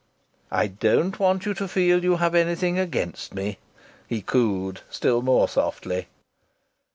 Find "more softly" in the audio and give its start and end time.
5.21-6.07